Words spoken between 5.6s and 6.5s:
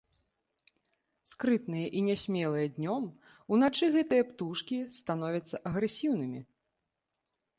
агрэсіўнымі.